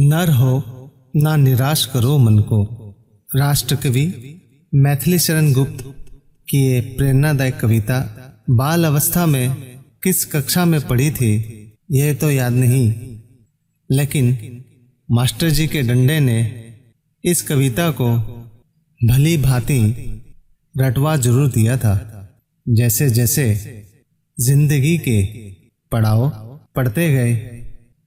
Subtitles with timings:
[0.00, 0.50] नर हो
[1.16, 2.64] ना निराश करो मन को।
[3.30, 4.06] राष्ट्र कवि
[4.72, 5.82] मैथिली शरण गुप्त
[6.48, 7.98] की ये प्रेरणादायक कविता
[8.50, 9.56] बाल अवस्था में
[10.02, 11.32] किस कक्षा में पढ़ी थी,
[11.90, 13.18] यह तो याद नहीं।
[13.90, 14.62] लेकिन
[15.10, 16.38] मास्टर जी के डंडे ने
[17.24, 18.08] इस कविता को
[19.00, 19.80] भली भांति
[20.74, 21.96] रटवा ज़रूर दिया था।
[22.66, 23.46] जैसे जैसे
[24.38, 25.22] ज़िंदगी के
[25.92, 26.28] पड़ाव
[26.76, 27.62] पढ़ते गए,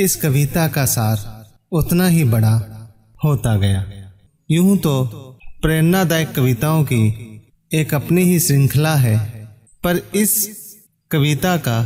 [0.00, 1.41] इस कविता का सार
[1.72, 2.54] उतना ही बड़ा
[3.24, 3.84] होता गया।
[4.50, 5.04] यूँ तो
[5.62, 7.02] प्रेरणादायक कविताओं की
[7.74, 9.18] एक अपनी ही श्रृंखला है,
[9.84, 10.48] पर इस
[11.10, 11.78] कविता का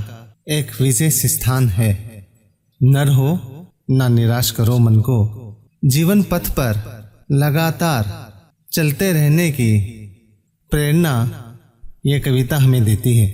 [0.48, 2.26] एक विशेष स्थान है।
[2.82, 3.38] नर हो,
[3.90, 5.16] ना निराश करो मन को।
[5.84, 6.72] जीवन पथ पर
[7.32, 8.32] लगातार
[8.72, 9.78] चलते रहने की
[10.70, 11.14] प्रेरणा
[12.06, 13.30] यह कविता हमें देती है।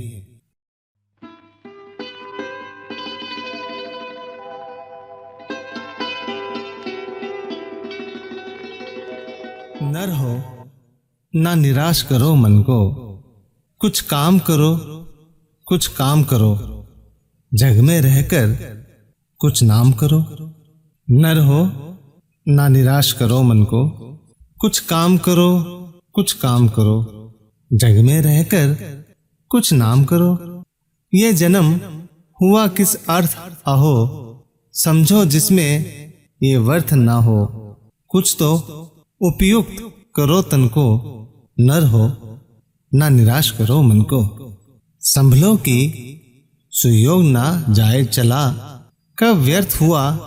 [9.83, 10.41] नर हो,
[11.37, 12.93] ना निराश करो मन को।
[13.79, 14.77] कुछ काम करो,
[15.67, 16.87] कुछ काम करो।
[17.55, 18.49] जग में रहकर
[19.39, 20.21] कुछ नाम करो।
[21.11, 21.61] नर हो,
[22.49, 23.89] ना निराश करो मन को।
[24.61, 25.59] कुछ काम करो,
[26.13, 27.03] कुछ काम करो।
[27.73, 28.69] जग में रहकर
[29.49, 30.63] कुछ नाम करो।
[31.15, 31.73] ये जन्म
[32.43, 34.19] हुआ किस अर्थ अहो
[34.73, 35.69] समझो जिसमें
[36.43, 37.47] ये वर्थ ना हो।
[38.09, 38.59] कुछ तो
[39.23, 41.09] उपयुक्त करो तन को।
[41.61, 42.13] नर हो,
[42.95, 44.39] ना निराश करो मन को।
[45.01, 45.95] संभलो कि
[46.71, 48.51] सुयोग ना जाए चला।
[49.19, 50.19] कब व्यर्थ हुआ,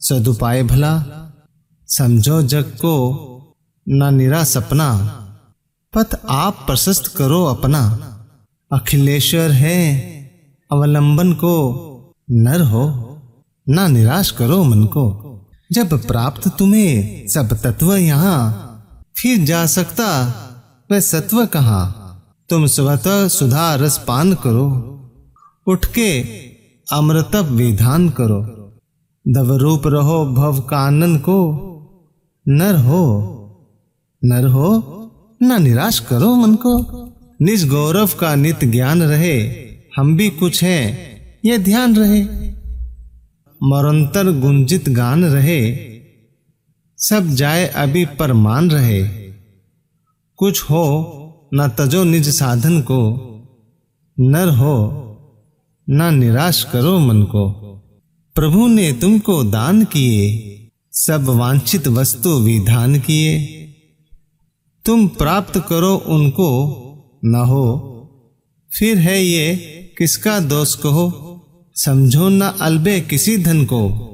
[0.00, 1.04] सदुपाय भला।
[1.86, 2.94] समझो जग को,
[3.88, 5.14] ना निरा सपना
[5.94, 7.98] पथ आप प्रशस्त करो अपना।
[8.72, 10.00] अखिलेश्वर है,
[10.72, 11.84] अवलंबन को।
[12.30, 12.82] नर हो,
[13.68, 15.27] ना निराश करो मन को।
[15.72, 18.54] जब प्राप्त तुम्हें सब तत्व यहाँ,
[19.16, 20.06] फिर जा सकता
[20.90, 21.94] वह सत्व कहाँ?
[22.48, 24.66] तुम स्वतः सुधा रस पान करो,
[25.66, 26.20] उठ के
[26.92, 28.40] अमृतप विधान करो।
[29.28, 31.38] दव रूप रहो भव कानन को,
[32.48, 33.34] नर हो
[34.22, 34.70] नर हो,
[35.42, 36.76] न निराश करो मन को।
[37.42, 39.40] निज गौरव का नित ज्ञान रहे,
[39.96, 40.84] हम भी कुछ हैं
[41.44, 42.22] ये ध्यान रहे।
[43.62, 45.76] मरंतर गुंजित गान रहे,
[46.98, 49.08] सब जाए अभी पर मान रहे।
[50.36, 50.84] कुछ हो,
[51.54, 53.24] न तजो निज साधन को,
[54.20, 54.94] नर हो,
[55.90, 57.50] न निराश करो मन को।
[58.34, 60.54] प्रभु ने तुमको दान किए,
[60.92, 63.40] सब वांछित वस्तु विधान किए।
[64.84, 66.48] तुम प्राप्त करो उनको,
[67.24, 67.84] न हो,
[68.78, 69.56] फिर है ये
[69.98, 71.27] किसका दोष कहो?
[71.80, 74.04] समझो न अलबे किसी धन को।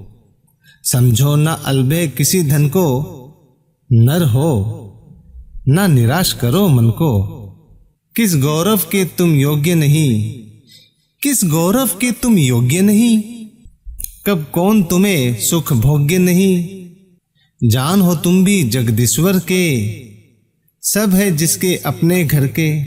[0.85, 3.11] समझो न अलबे किसी धन को।
[3.93, 4.81] नर हो,
[5.69, 7.23] न निराश करो मन को।
[8.17, 10.33] किस गौरव के तुम योग्य नहीं?
[11.23, 13.23] किस गौरव के तुम योग्य नहीं?
[14.27, 16.69] कब कौन तुम्हें सुख भोग्य नहीं?
[17.65, 19.91] जान हो तुम भी जगदीश्वर के।
[20.83, 22.85] सब है जिसके अपने घर के।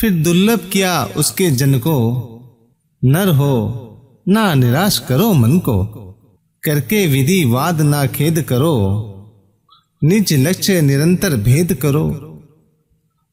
[0.00, 2.28] फिर दुर्लभ किया उसके जन को।
[3.04, 3.78] नर हो,
[4.28, 5.84] ना निराश करो मन को।
[6.62, 9.02] करके विधि वाद ना खेद करो।
[10.04, 12.04] निज लक्ष्य निरंतर भेद करो।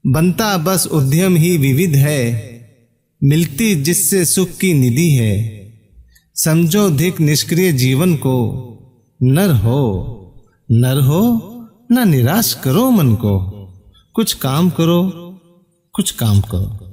[0.08, 2.50] बनता बस उद्यम ही विविध है।
[3.24, 5.64] मिलती जिससे सुख की निधि है।
[6.36, 8.66] समझो धिक निष्क्रिय जीवन को।
[9.24, 10.06] नर हो
[10.72, 11.42] नर हो,
[11.92, 13.40] ना निराश करो मन को।
[14.14, 15.10] कुछ काम करो,
[15.94, 16.89] कुछ काम करो।